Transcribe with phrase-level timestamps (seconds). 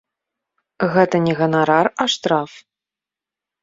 [0.95, 2.51] Гэта не ганарар, а штраф.